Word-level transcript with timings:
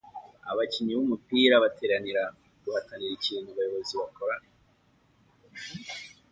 Abakinnyi 0.51 0.91
b'umupira 0.95 1.55
bateranira 1.63 2.23
guhatanira 2.63 3.13
ikintu 3.17 3.47
abayobozi 3.51 3.93
bakorana 3.99 4.49